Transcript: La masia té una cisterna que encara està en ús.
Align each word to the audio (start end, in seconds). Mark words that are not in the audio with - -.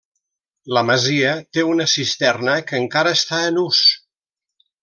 La 0.77 0.81
masia 0.89 1.33
té 1.57 1.65
una 1.73 1.87
cisterna 1.93 2.57
que 2.71 2.83
encara 2.85 3.15
està 3.21 3.45
en 3.51 3.63
ús. 3.69 3.87